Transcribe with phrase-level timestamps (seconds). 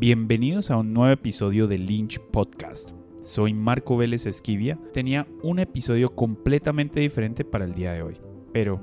[0.00, 2.92] Bienvenidos a un nuevo episodio de Lynch Podcast.
[3.20, 4.78] Soy Marco Vélez Esquivia.
[4.92, 8.20] Tenía un episodio completamente diferente para el día de hoy,
[8.52, 8.80] pero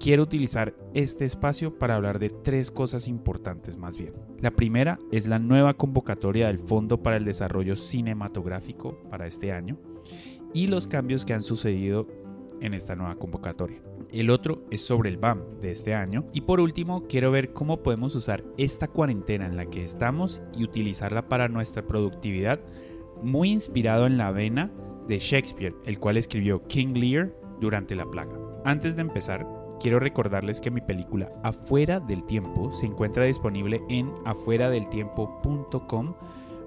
[0.00, 4.14] quiero utilizar este espacio para hablar de tres cosas importantes más bien.
[4.40, 9.78] La primera es la nueva convocatoria del Fondo para el Desarrollo Cinematográfico para este año
[10.52, 12.08] y los cambios que han sucedido
[12.60, 13.80] en esta nueva convocatoria.
[14.12, 16.26] El otro es sobre el BAM de este año.
[16.34, 20.64] Y por último, quiero ver cómo podemos usar esta cuarentena en la que estamos y
[20.64, 22.60] utilizarla para nuestra productividad,
[23.22, 24.70] muy inspirado en la vena
[25.08, 28.38] de Shakespeare, el cual escribió King Lear durante la plaga.
[28.66, 29.46] Antes de empezar,
[29.80, 36.14] quiero recordarles que mi película Afuera del Tiempo se encuentra disponible en afueradeltiempo.com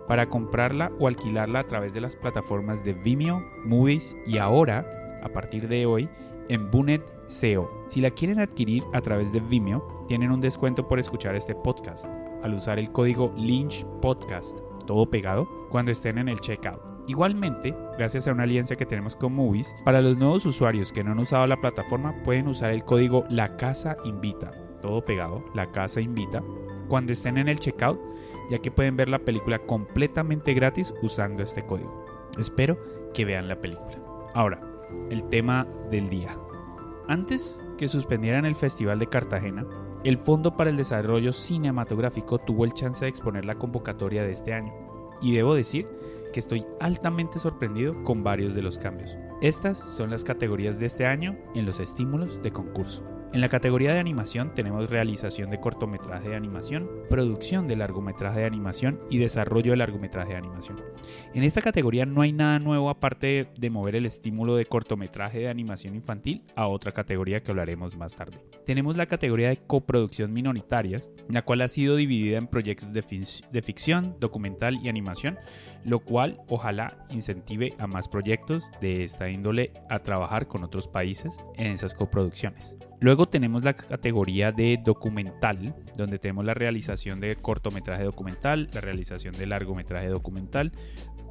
[0.07, 5.29] para comprarla o alquilarla a través de las plataformas de Vimeo, Movies y ahora a
[5.29, 6.07] partir de hoy
[6.47, 7.70] en Bunet SEO.
[7.88, 12.05] Si la quieren adquirir a través de Vimeo, tienen un descuento por escuchar este podcast
[12.43, 16.79] al usar el código Lynch Podcast, todo pegado, cuando estén en el checkout.
[17.07, 21.12] Igualmente, gracias a una alianza que tenemos con Movies, para los nuevos usuarios que no
[21.12, 24.51] han usado la plataforma pueden usar el código La Casa Invita,
[24.82, 26.43] todo pegado, La Casa Invita,
[26.87, 27.99] cuando estén en el checkout,
[28.49, 32.05] ya que pueden ver la película completamente gratis usando este código.
[32.37, 32.77] Espero
[33.13, 33.98] que vean la película.
[34.35, 34.60] Ahora,
[35.10, 36.38] el tema del día.
[37.08, 39.66] Antes que suspendieran el Festival de Cartagena,
[40.04, 44.54] el Fondo para el Desarrollo Cinematográfico tuvo el chance de exponer la convocatoria de este
[44.54, 44.74] año.
[45.22, 45.88] Y debo decir
[46.34, 49.16] que estoy altamente sorprendido con varios de los cambios.
[49.41, 53.15] Estas son las categorías de este año en los estímulos de concurso.
[53.34, 58.45] En la categoría de animación tenemos realización de cortometraje de animación, producción de largometraje de
[58.45, 60.77] animación y desarrollo de largometraje de animación.
[61.34, 65.50] En esta categoría no hay nada nuevo aparte de mover el estímulo de cortometraje de
[65.50, 68.40] animación infantil a otra categoría que hablaremos más tarde.
[68.66, 73.03] Tenemos la categoría de coproducción minoritaria, la cual ha sido dividida en proyectos de,
[73.51, 75.38] de ficción, documental y animación,
[75.84, 81.35] lo cual ojalá incentive a más proyectos de esta índole a trabajar con otros países
[81.57, 82.77] en esas coproducciones.
[83.01, 89.33] Luego tenemos la categoría de documental, donde tenemos la realización de cortometraje documental, la realización
[89.33, 90.72] de largometraje documental,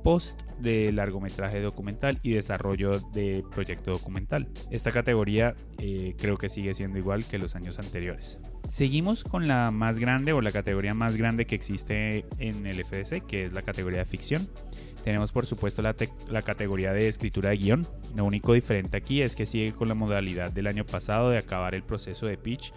[0.04, 4.48] post de largometraje documental y desarrollo de proyecto documental.
[4.70, 8.38] Esta categoría eh, creo que sigue siendo igual que los años anteriores.
[8.70, 13.26] Seguimos con la más grande o la categoría más grande que existe en el FDC,
[13.26, 14.46] que es la categoría de ficción.
[15.04, 15.94] Tenemos por supuesto la,
[16.30, 17.86] la, categoría de escritura de guion.
[18.16, 21.74] Lo único diferente aquí es que sigue con la modalidad del año pasado de acabar
[21.74, 22.72] el proceso de pitch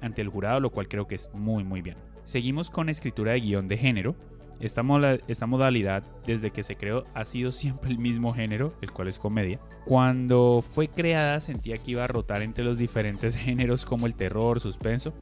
[0.00, 1.96] ante el jurado, lo cual creo que es muy muy bien.
[2.24, 4.14] Seguimos con escritura de guion de género.
[4.62, 9.18] Esta, modalidad, desde que se creó, ha sido siempre el mismo género, el cual es
[9.18, 9.58] comedia.
[9.84, 14.60] Cuando fue creada sentía que iba a rotar entre los diferentes géneros como el terror,
[14.60, 15.14] suspenso,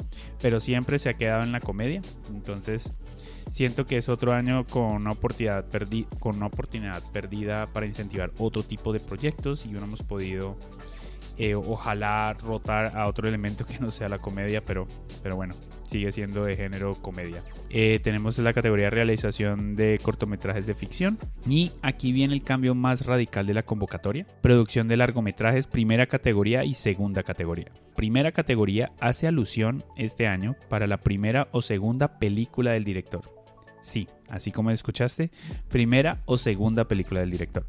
[0.43, 2.03] pero siempre se ha quedado en la comedia.
[2.29, 2.93] Entonces,
[3.51, 5.65] siento que es otro año con una oportunidad,
[6.19, 10.59] con una oportunidad perdida para incentivar otro tipo de proyectos y no hemos podido
[11.39, 14.87] eh, ojalá rotar a otro elemento que no sea la comedia, pero,
[15.23, 15.55] pero bueno,
[15.91, 17.43] sigue siendo de género comedia.
[17.69, 21.19] Eh, tenemos la categoría realización de cortometrajes de ficción
[21.49, 24.27] y aquí viene el cambio más radical de la convocatoria.
[24.41, 27.73] Producción de largometrajes, primera categoría y segunda categoría.
[27.97, 33.40] Primera categoría hace alusión este año para la primera o segunda película del director.
[33.81, 35.31] Sí, así como escuchaste,
[35.69, 37.67] primera o segunda película del director.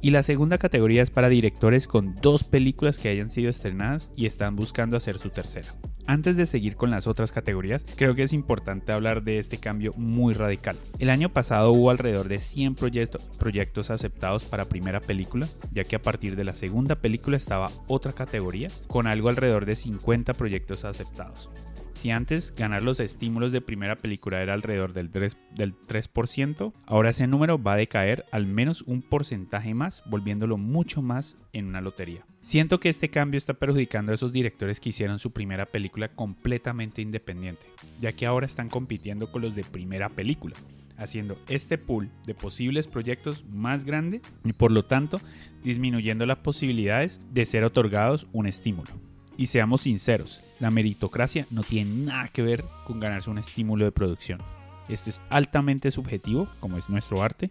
[0.00, 4.26] Y la segunda categoría es para directores con dos películas que hayan sido estrenadas y
[4.26, 5.68] están buscando hacer su tercera.
[6.06, 9.92] Antes de seguir con las otras categorías, creo que es importante hablar de este cambio
[9.96, 10.76] muy radical.
[11.00, 16.02] El año pasado hubo alrededor de 100 proyectos aceptados para primera película, ya que a
[16.02, 21.50] partir de la segunda película estaba otra categoría con algo alrededor de 50 proyectos aceptados.
[21.96, 27.08] Si antes ganar los estímulos de primera película era alrededor del 3%, del 3%, ahora
[27.08, 31.80] ese número va a decaer al menos un porcentaje más, volviéndolo mucho más en una
[31.80, 32.26] lotería.
[32.42, 37.00] Siento que este cambio está perjudicando a esos directores que hicieron su primera película completamente
[37.00, 37.66] independiente,
[37.98, 40.54] ya que ahora están compitiendo con los de primera película
[40.98, 45.20] haciendo este pool de posibles proyectos más grande y por lo tanto
[45.62, 49.05] disminuyendo las posibilidades de ser otorgados un estímulo.
[49.36, 53.92] Y seamos sinceros, la meritocracia no tiene nada que ver con ganarse un estímulo de
[53.92, 54.40] producción.
[54.88, 57.50] Esto es altamente subjetivo, como es nuestro arte,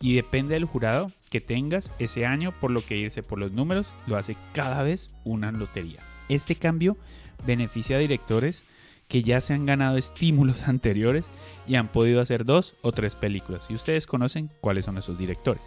[0.00, 3.86] y depende del jurado que tengas ese año, por lo que irse por los números
[4.06, 6.00] lo hace cada vez una lotería.
[6.28, 6.96] Este cambio
[7.46, 8.64] beneficia a directores
[9.08, 11.24] que ya se han ganado estímulos anteriores
[11.66, 13.66] y han podido hacer dos o tres películas.
[13.68, 15.66] Y ustedes conocen cuáles son esos directores.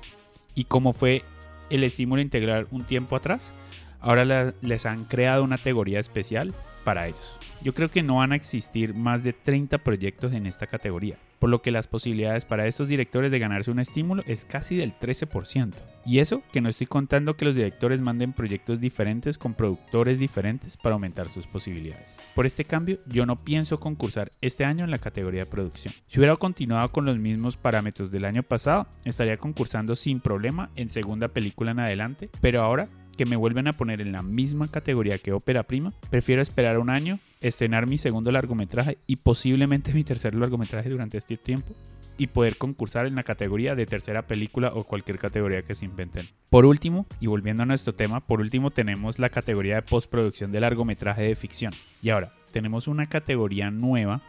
[0.55, 1.23] Y cómo fue
[1.69, 3.53] el estímulo integral un tiempo atrás,
[4.01, 6.53] ahora les han creado una categoría especial
[6.83, 7.37] para ellos.
[7.63, 11.51] Yo creo que no van a existir más de 30 proyectos en esta categoría, por
[11.51, 15.73] lo que las posibilidades para estos directores de ganarse un estímulo es casi del 13%.
[16.07, 20.75] Y eso que no estoy contando que los directores manden proyectos diferentes con productores diferentes
[20.75, 22.17] para aumentar sus posibilidades.
[22.33, 25.93] Por este cambio, yo no pienso concursar este año en la categoría de producción.
[26.07, 30.89] Si hubiera continuado con los mismos parámetros del año pasado, estaría concursando sin problema en
[30.89, 35.17] segunda película en adelante, pero ahora que me vuelven a poner en la misma categoría
[35.17, 40.35] que ópera prima, prefiero esperar un año, estrenar mi segundo largometraje y posiblemente mi tercer
[40.35, 41.75] largometraje durante este tiempo
[42.17, 46.27] y poder concursar en la categoría de tercera película o cualquier categoría que se inventen.
[46.49, 50.59] Por último, y volviendo a nuestro tema, por último tenemos la categoría de postproducción de
[50.59, 51.73] largometraje de ficción.
[52.01, 54.21] Y ahora, tenemos una categoría nueva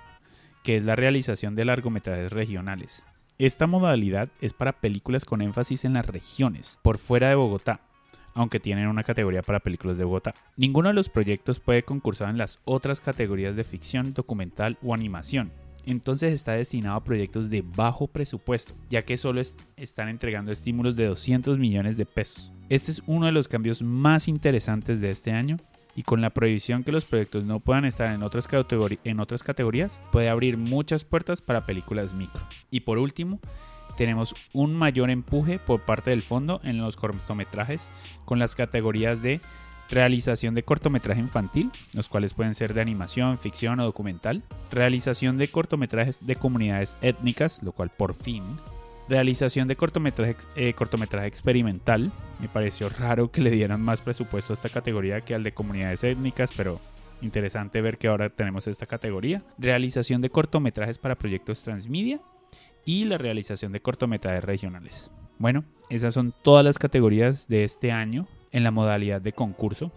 [0.62, 3.02] que es la realización de largometrajes regionales.
[3.38, 7.80] Esta modalidad es para películas con énfasis en las regiones, por fuera de Bogotá,
[8.34, 10.34] aunque tienen una categoría para películas de Bogotá.
[10.56, 15.52] Ninguno de los proyectos puede concursar en las otras categorías de ficción, documental o animación.
[15.84, 19.40] Entonces está destinado a proyectos de bajo presupuesto, ya que solo
[19.76, 22.52] están entregando estímulos de 200 millones de pesos.
[22.68, 25.56] Este es uno de los cambios más interesantes de este año
[25.94, 28.48] y con la prohibición que los proyectos no puedan estar en otras,
[29.04, 32.40] en otras categorías, puede abrir muchas puertas para películas micro.
[32.70, 33.40] Y por último,
[34.02, 37.88] tenemos un mayor empuje por parte del fondo en los cortometrajes
[38.24, 39.40] con las categorías de
[39.90, 45.46] realización de cortometraje infantil, los cuales pueden ser de animación, ficción o documental, realización de
[45.46, 48.42] cortometrajes de comunidades étnicas, lo cual por fin,
[49.08, 52.10] realización de cortometraje, eh, cortometraje experimental,
[52.40, 56.02] me pareció raro que le dieran más presupuesto a esta categoría que al de comunidades
[56.02, 56.80] étnicas, pero
[57.20, 62.20] interesante ver que ahora tenemos esta categoría, realización de cortometrajes para proyectos transmedia
[62.84, 65.10] y la realización de cortometrajes regionales.
[65.38, 69.92] Bueno, esas son todas las categorías de este año en la modalidad de concurso.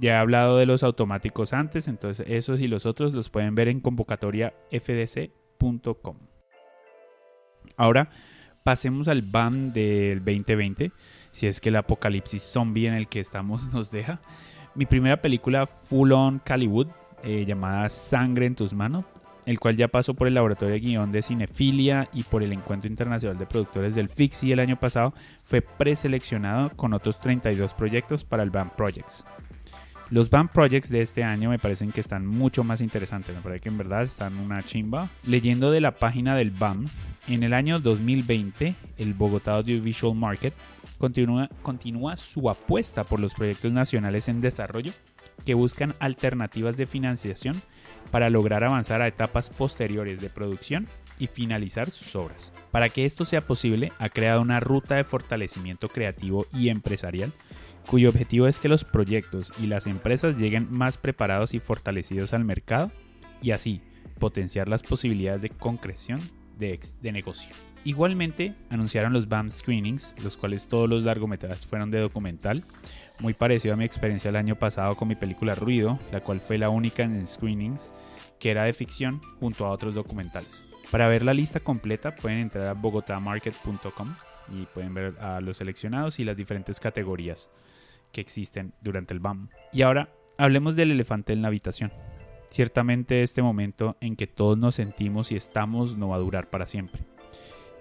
[0.00, 3.68] Ya he hablado de los automáticos antes, entonces esos y los otros los pueden ver
[3.68, 6.16] en convocatoriafdc.com.
[7.76, 8.10] Ahora
[8.62, 10.92] pasemos al BAM del 2020,
[11.32, 14.20] si es que el apocalipsis zombie en el que estamos nos deja.
[14.74, 16.88] Mi primera película full on Caliwood,
[17.22, 19.04] eh, llamada Sangre en tus manos,
[19.48, 22.90] el cual ya pasó por el laboratorio de guion de Cinefilia y por el Encuentro
[22.90, 28.42] Internacional de Productores del FIXI el año pasado, fue preseleccionado con otros 32 proyectos para
[28.42, 29.24] el BAM Projects.
[30.10, 33.62] Los BAM Projects de este año me parecen que están mucho más interesantes, me parece
[33.62, 35.08] que en verdad están una chimba.
[35.24, 36.84] Leyendo de la página del BAM,
[37.26, 40.52] en el año 2020, el Bogotá Audiovisual Market
[40.98, 44.92] continúa, continúa su apuesta por los proyectos nacionales en desarrollo
[45.44, 47.60] que buscan alternativas de financiación
[48.10, 50.86] para lograr avanzar a etapas posteriores de producción
[51.18, 52.52] y finalizar sus obras.
[52.70, 57.32] Para que esto sea posible, ha creado una ruta de fortalecimiento creativo y empresarial,
[57.86, 62.44] cuyo objetivo es que los proyectos y las empresas lleguen más preparados y fortalecidos al
[62.44, 62.90] mercado
[63.42, 63.80] y así
[64.18, 66.20] potenciar las posibilidades de concreción
[66.58, 67.54] de, de negocio.
[67.84, 72.64] Igualmente, anunciaron los BAM Screenings, los cuales todos los largometrajes fueron de documental,
[73.20, 76.58] muy parecido a mi experiencia el año pasado con mi película Ruido, la cual fue
[76.58, 77.90] la única en screenings
[78.38, 80.62] que era de ficción junto a otros documentales.
[80.90, 84.14] Para ver la lista completa pueden entrar a bogotamarket.com
[84.52, 87.50] y pueden ver a los seleccionados y las diferentes categorías
[88.12, 89.48] que existen durante el BAM.
[89.72, 91.92] Y ahora hablemos del elefante en la habitación.
[92.48, 96.66] Ciertamente este momento en que todos nos sentimos y estamos no va a durar para
[96.66, 97.02] siempre.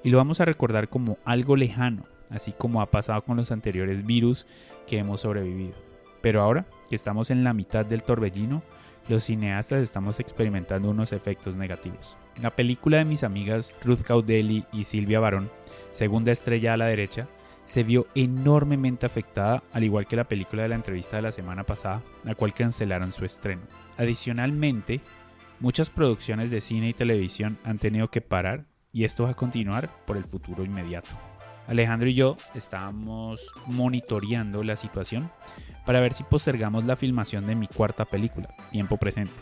[0.07, 4.05] Y lo vamos a recordar como algo lejano, así como ha pasado con los anteriores
[4.05, 4.45] virus
[4.87, 5.73] que hemos sobrevivido.
[6.21, 8.63] Pero ahora que estamos en la mitad del torbellino,
[9.09, 12.15] los cineastas estamos experimentando unos efectos negativos.
[12.41, 15.51] La película de mis amigas Ruth Caudelli y Silvia Barón,
[15.91, 17.27] segunda estrella a la derecha,
[17.65, 21.65] se vio enormemente afectada, al igual que la película de la entrevista de la semana
[21.65, 23.63] pasada, la cual cancelaron su estreno.
[23.97, 25.01] Adicionalmente,
[25.59, 29.89] muchas producciones de cine y televisión han tenido que parar y esto va a continuar
[30.05, 31.09] por el futuro inmediato.
[31.67, 35.29] Alejandro y yo estábamos monitoreando la situación
[35.85, 39.33] para ver si postergamos la filmación de mi cuarta película, Tiempo Presente,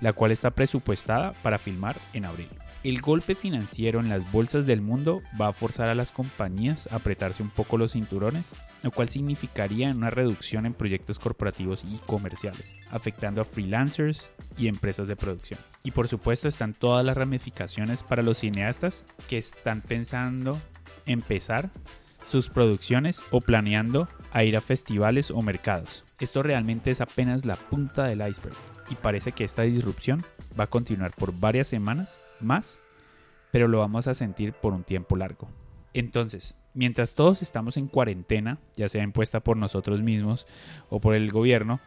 [0.00, 2.48] la cual está presupuestada para filmar en abril.
[2.84, 6.96] El golpe financiero en las bolsas del mundo va a forzar a las compañías a
[6.96, 8.50] apretarse un poco los cinturones,
[8.82, 15.06] lo cual significaría una reducción en proyectos corporativos y comerciales, afectando a freelancers y empresas
[15.06, 15.60] de producción.
[15.84, 20.58] Y por supuesto están todas las ramificaciones para los cineastas que están pensando
[21.06, 21.70] empezar
[22.28, 24.08] sus producciones o planeando
[24.42, 26.04] ir a festivales o mercados.
[26.18, 28.56] Esto realmente es apenas la punta del iceberg
[28.90, 30.24] y parece que esta disrupción
[30.58, 32.80] va a continuar por varias semanas más,
[33.50, 35.48] pero lo vamos a sentir por un tiempo largo.
[35.94, 40.46] Entonces, mientras todos estamos en cuarentena, ya sea impuesta por nosotros mismos
[40.88, 41.80] o por el gobierno,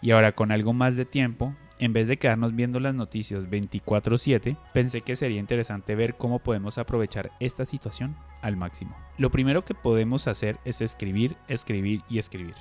[0.00, 4.56] y ahora con algo más de tiempo, en vez de quedarnos viendo las noticias 24/7,
[4.72, 8.96] pensé que sería interesante ver cómo podemos aprovechar esta situación al máximo.
[9.18, 12.54] Lo primero que podemos hacer es escribir, escribir y escribir.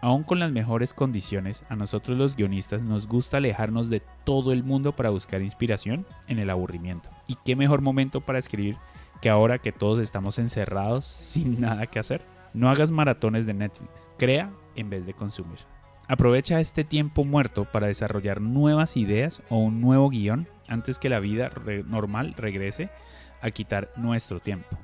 [0.00, 4.62] Aún con las mejores condiciones, a nosotros los guionistas nos gusta alejarnos de todo el
[4.62, 7.08] mundo para buscar inspiración en el aburrimiento.
[7.26, 8.76] ¿Y qué mejor momento para escribir
[9.20, 12.22] que ahora que todos estamos encerrados sin nada que hacer?
[12.54, 15.58] No hagas maratones de Netflix, crea en vez de consumir.
[16.06, 21.20] Aprovecha este tiempo muerto para desarrollar nuevas ideas o un nuevo guion antes que la
[21.20, 21.50] vida
[21.86, 22.88] normal regrese
[23.42, 24.78] a quitar nuestro tiempo.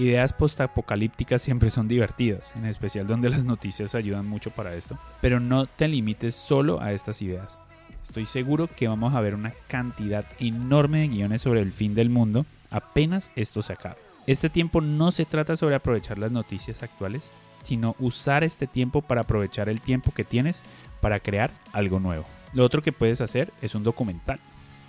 [0.00, 5.40] Ideas postapocalípticas siempre son divertidas, en especial donde las noticias ayudan mucho para esto, pero
[5.40, 7.58] no te limites solo a estas ideas.
[8.02, 12.08] Estoy seguro que vamos a ver una cantidad enorme de guiones sobre el fin del
[12.08, 13.98] mundo apenas esto se acabe.
[14.26, 17.30] Este tiempo no se trata sobre aprovechar las noticias actuales,
[17.62, 20.62] sino usar este tiempo para aprovechar el tiempo que tienes
[21.02, 22.24] para crear algo nuevo.
[22.54, 24.40] Lo otro que puedes hacer es un documental.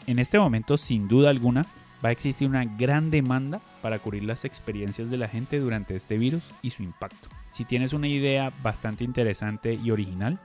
[0.07, 1.65] En este momento, sin duda alguna,
[2.03, 6.17] va a existir una gran demanda para cubrir las experiencias de la gente durante este
[6.17, 7.29] virus y su impacto.
[7.51, 10.39] Si tienes una idea bastante interesante y original,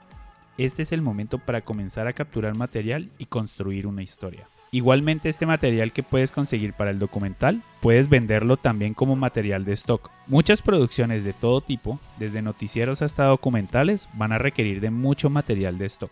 [0.57, 4.47] este es el momento para comenzar a capturar material y construir una historia.
[4.71, 9.73] Igualmente este material que puedes conseguir para el documental, puedes venderlo también como material de
[9.73, 10.09] stock.
[10.25, 15.77] Muchas producciones de todo tipo, desde noticieros hasta documentales, van a requerir de mucho material
[15.77, 16.11] de stock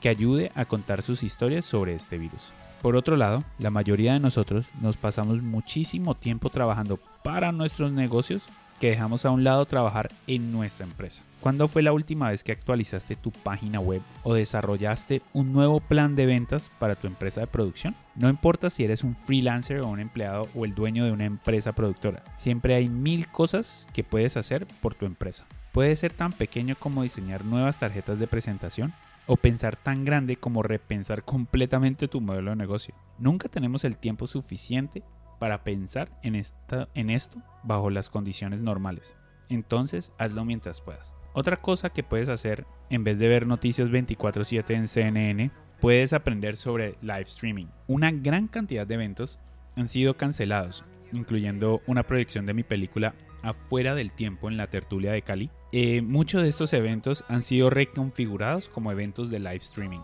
[0.00, 2.48] que ayude a contar sus historias sobre este virus.
[2.80, 8.42] Por otro lado, la mayoría de nosotros nos pasamos muchísimo tiempo trabajando para nuestros negocios
[8.80, 11.22] que dejamos a un lado trabajar en nuestra empresa.
[11.40, 16.16] ¿Cuándo fue la última vez que actualizaste tu página web o desarrollaste un nuevo plan
[16.16, 17.94] de ventas para tu empresa de producción?
[18.14, 21.72] No importa si eres un freelancer o un empleado o el dueño de una empresa
[21.72, 25.44] productora, siempre hay mil cosas que puedes hacer por tu empresa.
[25.72, 28.94] Puede ser tan pequeño como diseñar nuevas tarjetas de presentación
[29.32, 32.96] o pensar tan grande como repensar completamente tu modelo de negocio.
[33.16, 35.04] Nunca tenemos el tiempo suficiente
[35.38, 39.14] para pensar en, esta, en esto bajo las condiciones normales.
[39.48, 41.14] Entonces, hazlo mientras puedas.
[41.32, 46.56] Otra cosa que puedes hacer, en vez de ver noticias 24/7 en CNN, puedes aprender
[46.56, 47.66] sobre live streaming.
[47.86, 49.38] Una gran cantidad de eventos
[49.76, 55.12] han sido cancelados, incluyendo una proyección de mi película afuera del tiempo en la tertulia
[55.12, 60.00] de Cali, eh, muchos de estos eventos han sido reconfigurados como eventos de live streaming.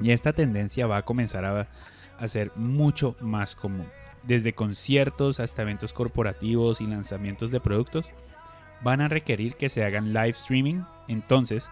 [0.00, 1.68] Y esta tendencia va a comenzar a,
[2.18, 3.86] a ser mucho más común.
[4.22, 8.06] Desde conciertos hasta eventos corporativos y lanzamientos de productos
[8.82, 10.82] van a requerir que se hagan live streaming.
[11.08, 11.68] Entonces,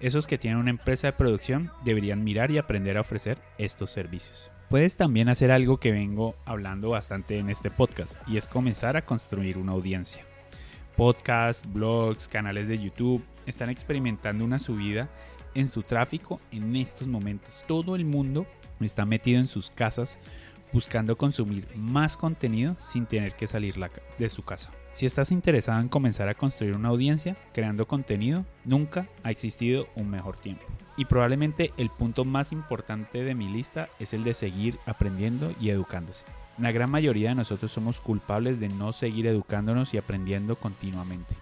[0.00, 4.50] esos que tienen una empresa de producción deberían mirar y aprender a ofrecer estos servicios.
[4.74, 9.06] Puedes también hacer algo que vengo hablando bastante en este podcast y es comenzar a
[9.06, 10.24] construir una audiencia.
[10.96, 15.08] Podcasts, blogs, canales de YouTube están experimentando una subida
[15.54, 17.64] en su tráfico en estos momentos.
[17.68, 18.48] Todo el mundo
[18.80, 20.18] está metido en sus casas
[20.74, 23.76] buscando consumir más contenido sin tener que salir
[24.18, 24.70] de su casa.
[24.92, 30.10] Si estás interesado en comenzar a construir una audiencia creando contenido, nunca ha existido un
[30.10, 30.64] mejor tiempo.
[30.96, 35.70] Y probablemente el punto más importante de mi lista es el de seguir aprendiendo y
[35.70, 36.24] educándose.
[36.58, 41.36] La gran mayoría de nosotros somos culpables de no seguir educándonos y aprendiendo continuamente.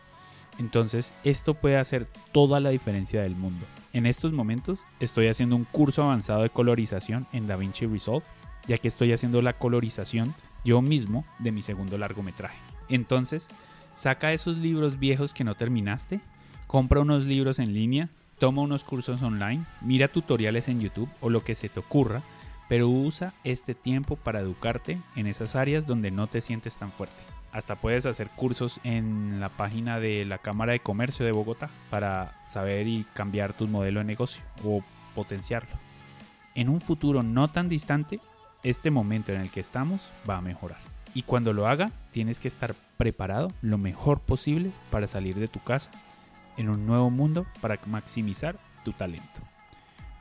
[0.58, 3.64] Entonces, esto puede hacer toda la diferencia del mundo.
[3.94, 8.26] En estos momentos estoy haciendo un curso avanzado de colorización en DaVinci Resolve,
[8.66, 12.58] ya que estoy haciendo la colorización yo mismo de mi segundo largometraje.
[12.88, 13.48] Entonces,
[13.94, 16.20] saca esos libros viejos que no terminaste,
[16.66, 21.44] compra unos libros en línea, toma unos cursos online, mira tutoriales en YouTube o lo
[21.44, 22.22] que se te ocurra,
[22.68, 27.14] pero usa este tiempo para educarte en esas áreas donde no te sientes tan fuerte.
[27.52, 32.42] Hasta puedes hacer cursos en la página de la Cámara de Comercio de Bogotá para
[32.48, 34.82] saber y cambiar tu modelo de negocio o
[35.14, 35.76] potenciarlo.
[36.54, 38.20] En un futuro no tan distante,
[38.62, 40.78] este momento en el que estamos va a mejorar.
[41.14, 45.60] Y cuando lo haga, tienes que estar preparado lo mejor posible para salir de tu
[45.60, 45.90] casa
[46.56, 49.40] en un nuevo mundo para maximizar tu talento.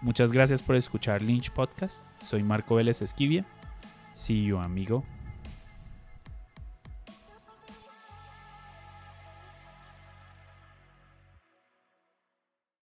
[0.01, 2.03] Muchas gracias por escuchar Lynch Podcast.
[2.23, 3.45] Soy Marco Vélez Esquivia.
[4.15, 5.05] See you, amigo.